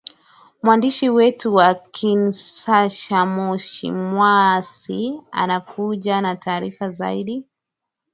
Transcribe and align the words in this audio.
mwandishi 0.63 1.09
wetu 1.09 1.55
wa 1.55 1.73
kinshasa 1.75 3.25
mosi 3.25 3.91
mwasi 3.91 5.21
anakuja 5.31 6.21
na 6.21 6.35
taarifa 6.35 6.89
zaidi 6.91 7.45